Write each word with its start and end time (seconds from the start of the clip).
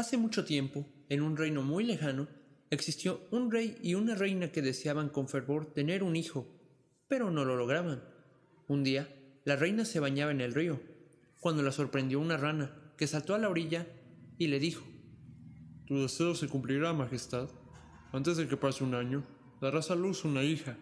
Hace 0.00 0.16
mucho 0.16 0.46
tiempo, 0.46 0.86
en 1.10 1.20
un 1.20 1.36
reino 1.36 1.60
muy 1.60 1.84
lejano, 1.84 2.26
existió 2.70 3.20
un 3.30 3.50
rey 3.50 3.76
y 3.82 3.96
una 3.96 4.14
reina 4.14 4.50
que 4.50 4.62
deseaban 4.62 5.10
con 5.10 5.28
fervor 5.28 5.74
tener 5.74 6.02
un 6.02 6.16
hijo, 6.16 6.46
pero 7.06 7.30
no 7.30 7.44
lo 7.44 7.54
lograban. 7.54 8.02
Un 8.66 8.82
día, 8.82 9.14
la 9.44 9.56
reina 9.56 9.84
se 9.84 10.00
bañaba 10.00 10.30
en 10.30 10.40
el 10.40 10.54
río, 10.54 10.80
cuando 11.38 11.62
la 11.62 11.70
sorprendió 11.70 12.18
una 12.18 12.38
rana, 12.38 12.94
que 12.96 13.06
saltó 13.06 13.34
a 13.34 13.38
la 13.38 13.50
orilla 13.50 13.86
y 14.38 14.46
le 14.46 14.58
dijo, 14.58 14.82
Tu 15.86 16.00
deseo 16.00 16.34
se 16.34 16.48
cumplirá, 16.48 16.94
Majestad. 16.94 17.50
Antes 18.10 18.38
de 18.38 18.48
que 18.48 18.56
pase 18.56 18.82
un 18.82 18.94
año, 18.94 19.22
darás 19.60 19.90
a 19.90 19.96
luz 19.96 20.24
una 20.24 20.42
hija. 20.42 20.78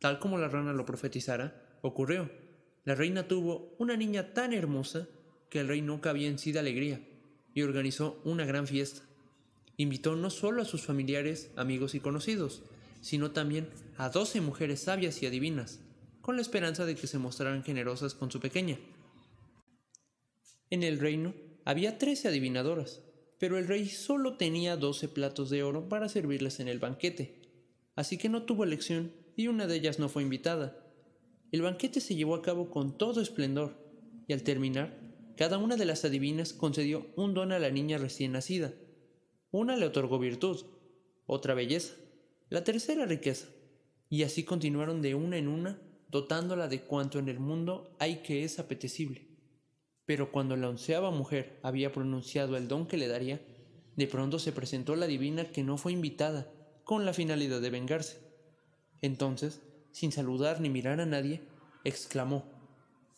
Tal 0.00 0.18
como 0.18 0.38
la 0.38 0.48
rana 0.48 0.72
lo 0.72 0.84
profetizara, 0.84 1.78
ocurrió. 1.82 2.28
La 2.84 2.96
reina 2.96 3.28
tuvo 3.28 3.76
una 3.78 3.96
niña 3.96 4.34
tan 4.34 4.52
hermosa 4.52 5.06
que 5.48 5.60
el 5.60 5.68
rey 5.68 5.82
no 5.82 6.00
cabía 6.00 6.26
en 6.26 6.40
sí 6.40 6.50
de 6.50 6.58
alegría 6.58 7.00
y 7.58 7.62
organizó 7.62 8.20
una 8.22 8.46
gran 8.46 8.68
fiesta. 8.68 9.02
Invitó 9.76 10.14
no 10.14 10.30
solo 10.30 10.62
a 10.62 10.64
sus 10.64 10.82
familiares, 10.82 11.50
amigos 11.56 11.96
y 11.96 12.00
conocidos, 12.00 12.62
sino 13.00 13.32
también 13.32 13.68
a 13.96 14.10
doce 14.10 14.40
mujeres 14.40 14.82
sabias 14.82 15.20
y 15.22 15.26
adivinas, 15.26 15.80
con 16.20 16.36
la 16.36 16.42
esperanza 16.42 16.86
de 16.86 16.94
que 16.94 17.08
se 17.08 17.18
mostraran 17.18 17.64
generosas 17.64 18.14
con 18.14 18.30
su 18.30 18.38
pequeña. 18.38 18.78
En 20.70 20.84
el 20.84 21.00
reino 21.00 21.34
había 21.64 21.98
trece 21.98 22.28
adivinadoras, 22.28 23.02
pero 23.40 23.58
el 23.58 23.66
rey 23.66 23.88
solo 23.88 24.36
tenía 24.36 24.76
doce 24.76 25.08
platos 25.08 25.50
de 25.50 25.64
oro 25.64 25.88
para 25.88 26.08
servirles 26.08 26.60
en 26.60 26.68
el 26.68 26.78
banquete, 26.78 27.42
así 27.96 28.18
que 28.18 28.28
no 28.28 28.44
tuvo 28.44 28.62
elección 28.62 29.12
y 29.34 29.48
una 29.48 29.66
de 29.66 29.74
ellas 29.74 29.98
no 29.98 30.08
fue 30.08 30.22
invitada. 30.22 30.76
El 31.50 31.62
banquete 31.62 32.00
se 32.00 32.14
llevó 32.14 32.36
a 32.36 32.42
cabo 32.42 32.70
con 32.70 32.96
todo 32.96 33.20
esplendor, 33.20 33.74
y 34.28 34.32
al 34.32 34.44
terminar, 34.44 35.07
cada 35.38 35.56
una 35.58 35.76
de 35.76 35.84
las 35.84 36.04
adivinas 36.04 36.52
concedió 36.52 37.06
un 37.14 37.32
don 37.32 37.52
a 37.52 37.60
la 37.60 37.70
niña 37.70 37.96
recién 37.96 38.32
nacida. 38.32 38.74
Una 39.52 39.76
le 39.76 39.86
otorgó 39.86 40.18
virtud, 40.18 40.66
otra 41.26 41.54
belleza, 41.54 41.94
la 42.48 42.64
tercera 42.64 43.06
riqueza, 43.06 43.46
y 44.10 44.24
así 44.24 44.42
continuaron 44.42 45.00
de 45.00 45.14
una 45.14 45.36
en 45.36 45.46
una, 45.46 45.80
dotándola 46.08 46.66
de 46.66 46.80
cuanto 46.80 47.20
en 47.20 47.28
el 47.28 47.38
mundo 47.38 47.94
hay 48.00 48.16
que 48.16 48.42
es 48.42 48.58
apetecible. 48.58 49.28
Pero 50.06 50.32
cuando 50.32 50.56
la 50.56 50.70
onceava 50.70 51.12
mujer 51.12 51.60
había 51.62 51.92
pronunciado 51.92 52.56
el 52.56 52.66
don 52.66 52.88
que 52.88 52.96
le 52.96 53.06
daría, 53.06 53.40
de 53.94 54.08
pronto 54.08 54.40
se 54.40 54.50
presentó 54.50 54.96
la 54.96 55.06
divina 55.06 55.52
que 55.52 55.62
no 55.62 55.78
fue 55.78 55.92
invitada, 55.92 56.52
con 56.82 57.06
la 57.06 57.12
finalidad 57.12 57.60
de 57.60 57.70
vengarse. 57.70 58.18
Entonces, 59.02 59.62
sin 59.92 60.10
saludar 60.10 60.60
ni 60.60 60.68
mirar 60.68 60.98
a 60.98 61.06
nadie, 61.06 61.42
exclamó 61.84 62.57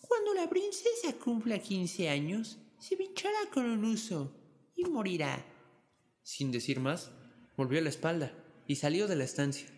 Cuando 0.00 0.34
la 0.34 0.48
princesa 0.48 1.12
cumpla 1.22 1.58
quince 1.58 2.08
años, 2.08 2.58
se 2.78 2.96
pinchará 2.96 3.38
con 3.52 3.66
un 3.66 3.84
uso 3.84 4.32
y 4.74 4.84
morirá. 4.84 5.44
Sin 6.22 6.50
decir 6.50 6.80
más, 6.80 7.12
volvió 7.56 7.80
la 7.80 7.88
espalda 7.90 8.32
y 8.66 8.76
salió 8.76 9.06
de 9.06 9.16
la 9.16 9.24
estancia. 9.24 9.68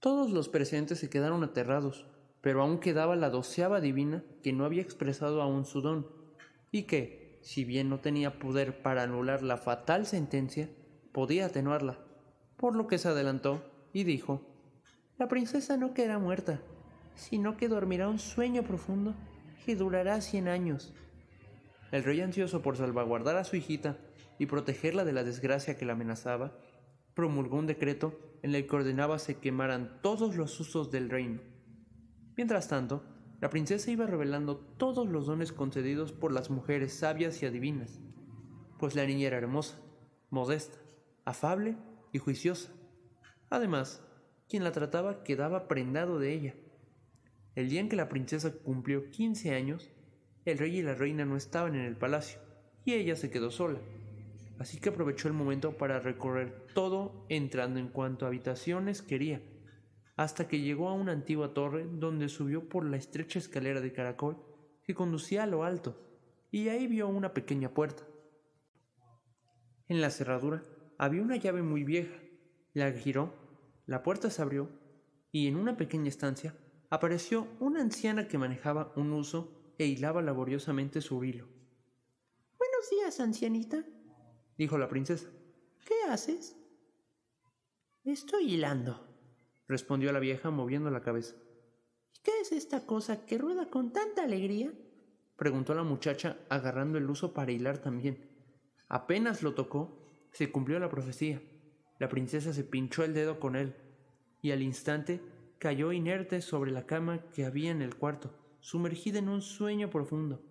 Todos 0.00 0.30
los 0.30 0.48
presentes 0.48 0.98
se 0.98 1.10
quedaron 1.10 1.42
aterrados, 1.44 2.06
pero 2.40 2.62
aún 2.62 2.78
quedaba 2.78 3.16
la 3.16 3.30
doceava 3.30 3.80
divina 3.80 4.24
que 4.42 4.52
no 4.52 4.64
había 4.64 4.82
expresado 4.82 5.42
aún 5.42 5.64
su 5.64 5.80
don, 5.80 6.06
y 6.70 6.84
que, 6.84 7.40
si 7.42 7.64
bien 7.64 7.88
no 7.88 8.00
tenía 8.00 8.38
poder 8.38 8.82
para 8.82 9.02
anular 9.02 9.42
la 9.42 9.56
fatal 9.56 10.06
sentencia, 10.06 10.70
podía 11.12 11.46
atenuarla, 11.46 11.98
por 12.56 12.76
lo 12.76 12.86
que 12.86 12.98
se 12.98 13.08
adelantó 13.08 13.62
y 13.92 14.04
dijo, 14.04 14.40
La 15.18 15.28
princesa 15.28 15.76
no 15.76 15.92
quedará 15.92 16.18
muerta, 16.18 16.62
sino 17.16 17.56
que 17.56 17.68
dormirá 17.68 18.08
un 18.08 18.18
sueño 18.18 18.62
profundo 18.62 19.14
que 19.64 19.74
durará 19.74 20.20
cien 20.20 20.46
años. 20.46 20.94
El 21.90 22.04
rey 22.04 22.20
ansioso 22.20 22.62
por 22.62 22.76
salvaguardar 22.76 23.36
a 23.36 23.44
su 23.44 23.56
hijita 23.56 23.98
y 24.38 24.46
protegerla 24.46 25.04
de 25.04 25.12
la 25.12 25.24
desgracia 25.24 25.76
que 25.76 25.84
la 25.84 25.94
amenazaba, 25.94 26.56
promulgó 27.14 27.56
un 27.56 27.66
decreto 27.66 28.18
en 28.42 28.54
el 28.54 28.66
que 28.66 28.76
ordenaba 28.76 29.18
se 29.18 29.38
quemaran 29.38 29.98
todos 30.02 30.36
los 30.36 30.60
usos 30.60 30.90
del 30.90 31.10
reino. 31.10 31.40
Mientras 32.36 32.68
tanto, 32.68 33.02
la 33.40 33.50
princesa 33.50 33.90
iba 33.90 34.06
revelando 34.06 34.56
todos 34.56 35.08
los 35.08 35.26
dones 35.26 35.52
concedidos 35.52 36.12
por 36.12 36.32
las 36.32 36.50
mujeres 36.50 36.92
sabias 36.92 37.42
y 37.42 37.46
adivinas, 37.46 37.98
pues 38.78 38.94
la 38.94 39.06
niña 39.06 39.28
era 39.28 39.38
hermosa, 39.38 39.78
modesta, 40.30 40.78
afable 41.24 41.76
y 42.12 42.18
juiciosa. 42.18 42.70
Además, 43.48 44.02
quien 44.48 44.64
la 44.64 44.72
trataba 44.72 45.22
quedaba 45.24 45.68
prendado 45.68 46.18
de 46.18 46.32
ella. 46.34 46.54
El 47.56 47.68
día 47.68 47.80
en 47.80 47.88
que 47.88 47.96
la 47.96 48.08
princesa 48.08 48.52
cumplió 48.52 49.10
quince 49.10 49.52
años, 49.52 49.90
el 50.44 50.58
rey 50.58 50.78
y 50.78 50.82
la 50.82 50.94
reina 50.94 51.24
no 51.24 51.36
estaban 51.36 51.74
en 51.74 51.80
el 51.80 51.96
palacio, 51.96 52.38
y 52.84 52.92
ella 52.92 53.16
se 53.16 53.30
quedó 53.30 53.50
sola 53.50 53.80
así 54.58 54.78
que 54.78 54.88
aprovechó 54.88 55.28
el 55.28 55.34
momento 55.34 55.76
para 55.76 56.00
recorrer 56.00 56.66
todo 56.74 57.26
entrando 57.28 57.78
en 57.78 57.88
cuanto 57.88 58.26
habitaciones 58.26 59.02
quería, 59.02 59.42
hasta 60.16 60.48
que 60.48 60.60
llegó 60.60 60.88
a 60.88 60.94
una 60.94 61.12
antigua 61.12 61.52
torre 61.52 61.86
donde 61.90 62.28
subió 62.28 62.68
por 62.68 62.84
la 62.84 62.96
estrecha 62.96 63.38
escalera 63.38 63.80
de 63.80 63.92
caracol 63.92 64.38
que 64.82 64.94
conducía 64.94 65.42
a 65.42 65.46
lo 65.46 65.64
alto, 65.64 66.00
y 66.50 66.68
ahí 66.68 66.86
vio 66.86 67.08
una 67.08 67.34
pequeña 67.34 67.74
puerta. 67.74 68.04
En 69.88 70.00
la 70.00 70.10
cerradura 70.10 70.62
había 70.98 71.22
una 71.22 71.36
llave 71.36 71.62
muy 71.62 71.84
vieja, 71.84 72.16
la 72.72 72.90
giró, 72.92 73.34
la 73.86 74.02
puerta 74.02 74.30
se 74.30 74.42
abrió, 74.42 74.70
y 75.32 75.48
en 75.48 75.56
una 75.56 75.76
pequeña 75.76 76.08
estancia 76.08 76.54
apareció 76.90 77.48
una 77.60 77.80
anciana 77.80 78.28
que 78.28 78.38
manejaba 78.38 78.92
un 78.96 79.12
uso 79.12 79.74
e 79.78 79.86
hilaba 79.86 80.22
laboriosamente 80.22 81.00
su 81.00 81.22
hilo. 81.24 81.46
Buenos 82.58 82.90
días, 82.90 83.20
ancianita, 83.20 83.84
dijo 84.56 84.78
la 84.78 84.88
princesa. 84.88 85.28
¿Qué 85.84 85.94
haces? 86.10 86.56
Estoy 88.04 88.54
hilando, 88.54 89.06
respondió 89.68 90.12
la 90.12 90.20
vieja 90.20 90.50
moviendo 90.50 90.90
la 90.90 91.02
cabeza. 91.02 91.34
¿Y 92.14 92.22
qué 92.22 92.32
es 92.40 92.52
esta 92.52 92.86
cosa 92.86 93.26
que 93.26 93.38
rueda 93.38 93.68
con 93.68 93.92
tanta 93.92 94.22
alegría? 94.24 94.72
preguntó 95.36 95.74
la 95.74 95.82
muchacha 95.82 96.38
agarrando 96.48 96.98
el 96.98 97.10
uso 97.10 97.34
para 97.34 97.52
hilar 97.52 97.78
también. 97.78 98.30
Apenas 98.88 99.42
lo 99.42 99.54
tocó, 99.54 100.02
se 100.32 100.50
cumplió 100.50 100.78
la 100.78 100.88
profecía. 100.88 101.42
La 101.98 102.08
princesa 102.08 102.52
se 102.52 102.64
pinchó 102.64 103.04
el 103.04 103.14
dedo 103.14 103.40
con 103.40 103.56
él, 103.56 103.74
y 104.40 104.52
al 104.52 104.62
instante 104.62 105.20
cayó 105.58 105.92
inerte 105.92 106.40
sobre 106.40 106.70
la 106.70 106.86
cama 106.86 107.20
que 107.34 107.44
había 107.44 107.70
en 107.70 107.82
el 107.82 107.96
cuarto, 107.96 108.34
sumergida 108.60 109.18
en 109.18 109.28
un 109.28 109.42
sueño 109.42 109.90
profundo. 109.90 110.42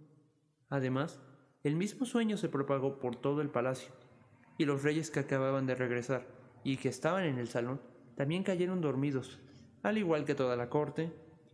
Además, 0.69 1.19
el 1.63 1.75
mismo 1.75 2.05
sueño 2.05 2.37
se 2.37 2.49
propagó 2.49 2.99
por 2.99 3.15
todo 3.15 3.41
el 3.41 3.49
palacio, 3.49 3.93
y 4.57 4.65
los 4.65 4.83
reyes 4.83 5.11
que 5.11 5.19
acababan 5.19 5.65
de 5.65 5.75
regresar 5.75 6.27
y 6.63 6.77
que 6.77 6.89
estaban 6.89 7.25
en 7.25 7.37
el 7.37 7.47
salón 7.47 7.81
también 8.15 8.43
cayeron 8.43 8.81
dormidos, 8.81 9.39
al 9.83 9.97
igual 9.97 10.25
que 10.25 10.35
toda 10.35 10.55
la 10.55 10.69
corte, 10.69 11.13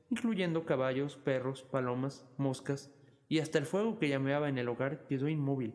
incluyendo 0.10 0.66
caballos, 0.66 1.18
perros, 1.18 1.64
palomas, 1.64 2.26
moscas, 2.38 2.94
y 3.28 3.40
hasta 3.40 3.58
el 3.58 3.66
fuego 3.66 3.98
que 3.98 4.10
llameaba 4.10 4.50
en 4.50 4.58
el 4.58 4.70
hogar 4.70 5.06
quedó 5.08 5.28
inmóvil 5.28 5.74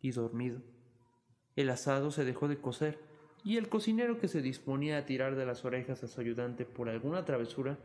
y 0.00 0.12
dormido. 0.12 0.62
El 1.56 1.68
asado 1.68 2.10
se 2.10 2.24
dejó 2.24 2.48
de 2.48 2.60
cocer, 2.60 2.98
y 3.44 3.56
el 3.56 3.68
cocinero 3.68 4.18
que 4.18 4.28
se 4.28 4.42
disponía 4.42 4.98
a 4.98 5.06
tirar 5.06 5.34
de 5.34 5.46
las 5.46 5.64
orejas 5.64 6.02
a 6.04 6.08
su 6.08 6.20
ayudante 6.20 6.64
por 6.64 6.88
alguna 6.88 7.24
travesura, 7.24 7.78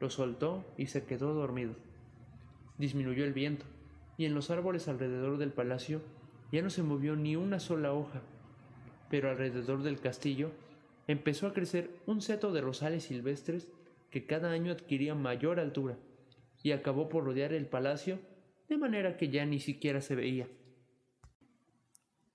lo 0.00 0.10
soltó 0.10 0.64
y 0.76 0.86
se 0.86 1.04
quedó 1.04 1.34
dormido. 1.34 1.74
Disminuyó 2.78 3.24
el 3.24 3.34
viento, 3.34 3.66
y 4.16 4.24
en 4.24 4.34
los 4.34 4.50
árboles 4.50 4.88
alrededor 4.88 5.38
del 5.38 5.52
palacio 5.52 6.00
ya 6.50 6.62
no 6.62 6.70
se 6.70 6.82
movió 6.82 7.16
ni 7.16 7.36
una 7.36 7.60
sola 7.60 7.92
hoja, 7.92 8.22
pero 9.10 9.30
alrededor 9.30 9.82
del 9.82 10.00
castillo 10.00 10.50
empezó 11.06 11.46
a 11.46 11.52
crecer 11.52 11.90
un 12.06 12.20
seto 12.22 12.52
de 12.52 12.60
rosales 12.60 13.04
silvestres 13.04 13.68
que 14.10 14.26
cada 14.26 14.50
año 14.50 14.72
adquiría 14.72 15.14
mayor 15.14 15.60
altura 15.60 15.96
y 16.62 16.72
acabó 16.72 17.08
por 17.08 17.24
rodear 17.24 17.52
el 17.52 17.66
palacio 17.66 18.18
de 18.68 18.78
manera 18.78 19.16
que 19.16 19.28
ya 19.28 19.44
ni 19.44 19.60
siquiera 19.60 20.00
se 20.00 20.14
veía. 20.14 20.48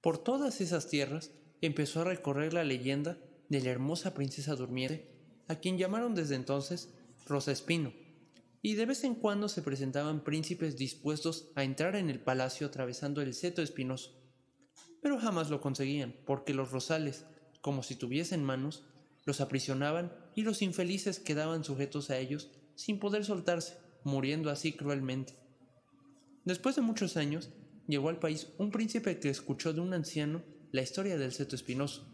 Por 0.01 0.17
todas 0.17 0.61
esas 0.61 0.89
tierras 0.89 1.33
empezó 1.61 2.01
a 2.01 2.05
recorrer 2.05 2.53
la 2.53 2.63
leyenda 2.63 3.17
de 3.49 3.61
la 3.61 3.69
hermosa 3.69 4.13
princesa 4.13 4.55
durmiente, 4.55 5.11
a 5.47 5.55
quien 5.55 5.77
llamaron 5.77 6.15
desde 6.15 6.35
entonces 6.35 6.93
Rosa 7.25 7.51
Espino 7.51 7.91
y 8.61 8.75
de 8.75 8.85
vez 8.85 9.03
en 9.03 9.15
cuando 9.15 9.49
se 9.49 9.61
presentaban 9.61 10.25
príncipes 10.25 10.77
dispuestos 10.77 11.51
a 11.55 11.63
entrar 11.63 11.95
en 11.95 12.09
el 12.09 12.19
palacio 12.19 12.67
atravesando 12.67 13.21
el 13.21 13.33
seto 13.33 13.61
espinoso. 13.61 14.11
Pero 15.01 15.19
jamás 15.19 15.49
lo 15.49 15.61
conseguían, 15.61 16.15
porque 16.25 16.53
los 16.53 16.71
rosales, 16.71 17.25
como 17.61 17.81
si 17.81 17.95
tuviesen 17.95 18.43
manos, 18.43 18.83
los 19.25 19.41
aprisionaban 19.41 20.11
y 20.35 20.41
los 20.41 20.61
infelices 20.61 21.19
quedaban 21.19 21.63
sujetos 21.63 22.09
a 22.09 22.17
ellos 22.17 22.49
sin 22.75 22.99
poder 22.99 23.25
soltarse, 23.25 23.77
muriendo 24.03 24.49
así 24.49 24.73
cruelmente. 24.73 25.35
Después 26.43 26.75
de 26.75 26.81
muchos 26.81 27.15
años, 27.15 27.49
llegó 27.87 28.09
al 28.09 28.19
país 28.19 28.47
un 28.57 28.71
príncipe 28.71 29.19
que 29.19 29.29
escuchó 29.29 29.71
de 29.71 29.81
un 29.81 29.93
anciano 29.93 30.43
la 30.71 30.81
historia 30.81 31.17
del 31.17 31.31
seto 31.31 31.55
espinoso, 31.55 32.07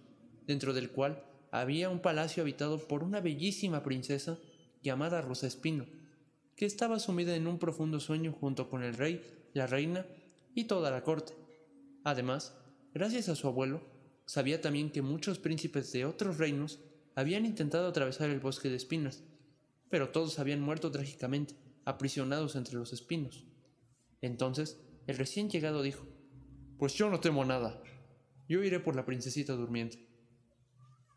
dentro 0.46 0.74
del 0.74 0.92
cual 0.92 1.24
había 1.52 1.90
un 1.90 2.00
palacio 2.00 2.44
habitado 2.44 2.88
por 2.88 3.04
una 3.04 3.22
bellísima 3.22 3.84
princesa 3.84 4.40
llamada 4.82 5.22
Rosa 5.22 5.48
Espino, 5.48 5.86
que 6.56 6.66
estaba 6.66 7.00
sumida 7.00 7.36
en 7.36 7.48
un 7.48 7.60
profundo 7.60 8.00
sueño 8.00 8.34
junto 8.34 8.70
con 8.70 8.84
el 8.84 8.96
rey, 8.96 9.22
la 9.54 9.68
reina 9.68 10.06
y 10.56 10.66
toda 10.66 10.92
la 10.92 11.04
corte. 11.04 11.34
Además, 12.04 12.56
gracias 12.94 13.30
a 13.30 13.36
su 13.36 13.48
abuelo, 13.48 13.82
sabía 14.26 14.62
también 14.62 14.92
que 14.92 15.02
muchos 15.02 15.40
príncipes 15.40 15.92
de 15.92 16.06
otros 16.06 16.38
reinos 16.38 16.80
habían 17.16 17.46
intentado 17.46 17.88
atravesar 17.88 18.30
el 18.30 18.40
bosque 18.40 18.70
de 18.70 18.76
espinas, 18.76 19.24
pero 19.90 20.10
todos 20.10 20.40
habían 20.40 20.62
muerto 20.62 20.92
trágicamente, 20.92 21.56
aprisionados 21.86 22.56
entre 22.56 22.76
los 22.76 22.94
espinos. 22.94 23.46
Entonces, 24.22 24.80
el 25.06 25.18
recién 25.18 25.50
llegado 25.50 25.82
dijo, 25.82 26.06
Pues 26.78 26.94
yo 26.96 27.10
no 27.10 27.20
temo 27.20 27.46
nada. 27.46 27.82
Yo 28.48 28.64
iré 28.64 28.80
por 28.80 28.96
la 28.96 29.06
princesita 29.06 29.54
durmiente. 29.54 30.08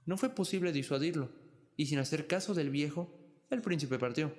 No 0.05 0.17
fue 0.17 0.35
posible 0.35 0.73
disuadirlo, 0.73 1.31
y 1.77 1.87
sin 1.87 1.99
hacer 1.99 2.27
caso 2.27 2.55
del 2.55 2.71
viejo, 2.71 3.13
el 3.51 3.63
príncipe 3.63 3.99
partió. 3.99 4.33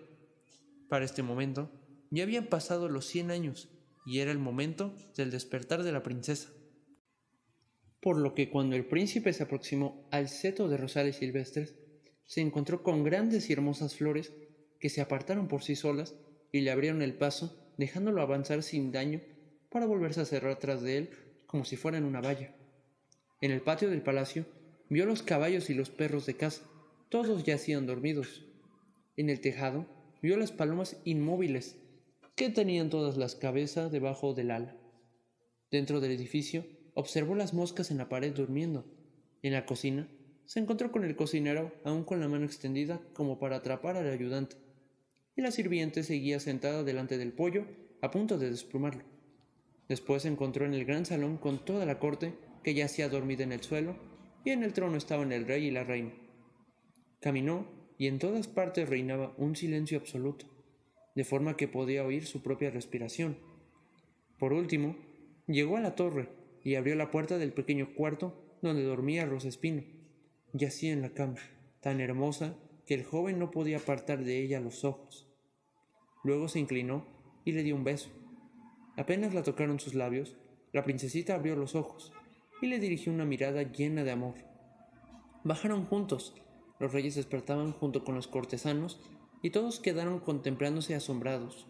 Para 0.90 1.06
este 1.06 1.24
momento, 1.24 1.72
ya 2.10 2.24
habían 2.24 2.48
pasado 2.48 2.88
los 2.90 3.06
cien 3.06 3.32
años, 3.32 3.70
y 4.06 4.20
era 4.20 4.32
el 4.32 4.40
momento 4.40 4.96
del 5.16 5.32
despertar 5.32 5.84
de 5.84 5.92
la 5.92 6.04
princesa. 6.04 6.50
Por 8.02 8.18
lo 8.18 8.34
que 8.34 8.50
cuando 8.50 8.76
el 8.76 8.86
príncipe 8.86 9.34
se 9.34 9.44
aproximó 9.44 10.08
al 10.12 10.30
seto 10.30 10.70
de 10.70 10.78
rosales 10.78 11.18
silvestres, 11.18 11.76
se 12.26 12.42
encontró 12.42 12.84
con 12.84 13.04
grandes 13.04 13.50
y 13.50 13.54
hermosas 13.54 13.96
flores 13.96 14.34
que 14.80 14.90
se 14.90 15.02
apartaron 15.02 15.48
por 15.48 15.64
sí 15.64 15.76
solas 15.76 16.16
y 16.52 16.62
le 16.62 16.72
abrieron 16.72 17.02
el 17.02 17.16
paso, 17.16 17.74
dejándolo 17.78 18.22
avanzar 18.22 18.64
sin 18.64 18.92
daño 18.92 19.22
para 19.70 19.86
volverse 19.86 20.22
a 20.22 20.26
cerrar 20.26 20.58
tras 20.60 20.82
de 20.82 20.98
él 20.98 21.10
como 21.48 21.66
si 21.66 21.76
fueran 21.76 22.06
una 22.06 22.22
valla. 22.22 22.57
En 23.40 23.52
el 23.52 23.62
patio 23.62 23.90
del 23.90 24.02
palacio 24.02 24.46
vio 24.90 25.06
los 25.06 25.22
caballos 25.22 25.70
y 25.70 25.76
los 25.76 25.90
perros 25.90 26.26
de 26.26 26.36
casa, 26.36 26.64
todos 27.10 27.44
yacían 27.44 27.86
dormidos. 27.86 28.46
En 29.16 29.30
el 29.30 29.42
tejado 29.42 29.86
vio 30.22 30.38
las 30.38 30.52
palomas 30.52 30.98
inmóviles, 31.06 31.78
que 32.36 32.50
tenían 32.50 32.90
todas 32.90 33.18
las 33.18 33.36
cabezas 33.36 33.92
debajo 33.92 34.34
del 34.34 34.52
ala. 34.52 34.76
Dentro 35.70 36.00
del 36.00 36.12
edificio 36.12 36.66
observó 36.96 37.36
las 37.36 37.54
moscas 37.54 37.92
en 37.92 37.98
la 37.98 38.10
pared 38.10 38.34
durmiendo. 38.34 38.86
En 39.44 39.54
la 39.54 39.66
cocina 39.66 40.10
se 40.46 40.60
encontró 40.60 40.92
con 40.92 41.04
el 41.04 41.16
cocinero 41.16 41.74
aún 41.84 42.04
con 42.04 42.20
la 42.20 42.28
mano 42.28 42.46
extendida 42.46 43.00
como 43.14 43.38
para 43.38 43.58
atrapar 43.58 43.98
al 43.98 44.10
ayudante, 44.10 44.56
y 45.36 45.42
la 45.42 45.52
sirviente 45.52 46.02
seguía 46.02 46.40
sentada 46.40 46.84
delante 46.84 47.20
del 47.20 47.34
pollo 47.34 47.66
a 48.02 48.10
punto 48.10 48.40
de 48.40 48.50
desplumarlo. 48.50 49.04
Después 49.88 50.24
se 50.24 50.28
encontró 50.28 50.66
en 50.66 50.74
el 50.74 50.86
gran 50.86 51.06
salón 51.06 51.38
con 51.38 51.64
toda 51.64 51.86
la 51.86 52.00
corte 52.00 52.34
que 52.68 52.74
yacía 52.74 53.08
dormida 53.08 53.46
en 53.46 53.54
el 53.54 53.62
suelo, 53.62 53.96
y 54.44 54.50
en 54.50 54.62
el 54.62 54.74
trono 54.74 54.98
estaban 54.98 55.32
el 55.32 55.48
rey 55.48 55.68
y 55.68 55.72
la 55.72 55.86
reina. 55.86 56.12
Caminó 57.22 57.66
y 57.98 58.08
en 58.08 58.20
todas 58.20 58.50
partes 58.50 58.90
reinaba 58.90 59.34
un 59.38 59.56
silencio 59.56 59.98
absoluto, 59.98 60.48
de 61.16 61.24
forma 61.24 61.56
que 61.56 61.70
podía 61.70 62.04
oír 62.04 62.26
su 62.26 62.44
propia 62.44 62.70
respiración. 62.70 63.38
Por 64.38 64.52
último, 64.52 64.98
llegó 65.48 65.78
a 65.78 65.80
la 65.80 65.96
torre 65.96 66.28
y 66.62 66.76
abrió 66.76 66.96
la 66.96 67.10
puerta 67.10 67.38
del 67.38 67.54
pequeño 67.54 67.94
cuarto 67.96 68.58
donde 68.62 68.84
dormía 68.84 69.26
Rosespino. 69.26 69.84
Yacía 70.52 70.92
en 70.92 71.02
la 71.02 71.14
cama, 71.14 71.40
tan 71.80 72.02
hermosa 72.02 72.58
que 72.86 72.96
el 72.96 73.06
joven 73.06 73.40
no 73.40 73.50
podía 73.50 73.78
apartar 73.78 74.26
de 74.26 74.42
ella 74.42 74.60
los 74.60 74.84
ojos. 74.84 75.26
Luego 76.22 76.50
se 76.50 76.60
inclinó 76.60 77.08
y 77.46 77.54
le 77.54 77.64
dio 77.64 77.78
un 77.78 77.86
beso. 77.86 78.10
Apenas 78.98 79.34
la 79.34 79.44
tocaron 79.44 79.80
sus 79.80 79.94
labios, 79.94 80.36
la 80.74 80.84
princesita 80.84 81.34
abrió 81.34 81.56
los 81.56 81.74
ojos 81.74 82.12
y 82.62 82.68
le 82.68 82.80
dirigió 82.80 83.12
una 83.12 83.26
mirada 83.26 83.64
llena 83.64 84.04
de 84.04 84.12
amor. 84.12 84.36
Bajaron 85.44 85.86
juntos, 85.86 86.34
los 86.80 86.94
reyes 86.94 87.16
despertaban 87.16 87.72
junto 87.72 88.04
con 88.04 88.16
los 88.16 88.28
cortesanos 88.28 89.00
y 89.42 89.52
todos 89.52 89.80
quedaron 89.80 90.20
contemplándose 90.20 90.96
asombrados. 90.96 91.68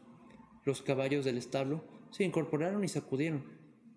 Los 0.65 0.81
caballos 0.81 1.25
del 1.25 1.37
establo 1.37 1.83
se 2.11 2.23
incorporaron 2.23 2.83
y 2.83 2.87
sacudieron. 2.87 3.43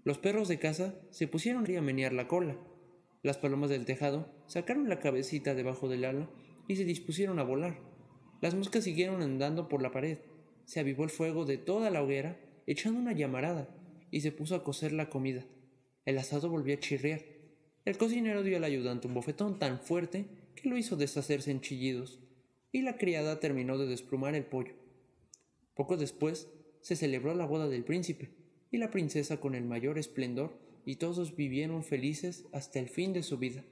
Los 0.04 0.18
perros 0.18 0.48
de 0.48 0.58
casa 0.58 0.94
se 1.10 1.28
pusieron 1.28 1.64
a 1.76 1.80
menear 1.82 2.12
la 2.12 2.28
cola. 2.28 2.56
Las 3.22 3.38
palomas 3.38 3.70
del 3.70 3.84
tejado 3.84 4.32
sacaron 4.46 4.88
la 4.88 4.98
cabecita 4.98 5.54
debajo 5.54 5.88
del 5.88 6.04
ala 6.04 6.30
y 6.68 6.76
se 6.76 6.84
dispusieron 6.84 7.38
a 7.38 7.42
volar. 7.42 7.78
Las 8.40 8.54
moscas 8.54 8.84
siguieron 8.84 9.22
andando 9.22 9.68
por 9.68 9.82
la 9.82 9.90
pared. 9.90 10.18
Se 10.64 10.80
avivó 10.80 11.04
el 11.04 11.10
fuego 11.10 11.44
de 11.44 11.58
toda 11.58 11.90
la 11.90 12.02
hoguera, 12.02 12.40
echando 12.66 12.98
una 12.98 13.12
llamarada, 13.12 13.68
y 14.10 14.20
se 14.20 14.32
puso 14.32 14.54
a 14.54 14.64
cocer 14.64 14.92
la 14.92 15.10
comida. 15.10 15.44
El 16.04 16.18
asado 16.18 16.48
volvió 16.48 16.74
a 16.74 16.80
chirriar. 16.80 17.22
El 17.84 17.98
cocinero 17.98 18.42
dio 18.42 18.56
al 18.56 18.64
ayudante 18.64 19.06
un 19.06 19.14
bofetón 19.14 19.58
tan 19.58 19.80
fuerte 19.80 20.26
que 20.54 20.68
lo 20.68 20.76
hizo 20.76 20.96
deshacerse 20.96 21.50
en 21.50 21.60
chillidos, 21.60 22.20
y 22.72 22.82
la 22.82 22.96
criada 22.96 23.40
terminó 23.40 23.78
de 23.78 23.86
desplumar 23.86 24.34
el 24.34 24.44
pollo. 24.44 24.74
Poco 25.74 25.96
después 25.96 26.48
se 26.80 26.96
celebró 26.96 27.34
la 27.34 27.46
boda 27.46 27.68
del 27.68 27.84
príncipe 27.84 28.30
y 28.70 28.78
la 28.78 28.90
princesa 28.90 29.40
con 29.40 29.54
el 29.54 29.64
mayor 29.64 29.98
esplendor, 29.98 30.58
y 30.86 30.96
todos 30.96 31.36
vivieron 31.36 31.84
felices 31.84 32.46
hasta 32.52 32.78
el 32.78 32.88
fin 32.88 33.12
de 33.12 33.22
su 33.22 33.38
vida. 33.38 33.64